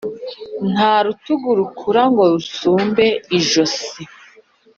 Ntarutugu 0.71 1.47
rukura 1.59 2.03
ngo 2.11 2.23
rusumbe 2.33 3.05
ijosi 3.39 4.01